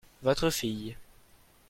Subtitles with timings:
[0.23, 0.97] Votre fille.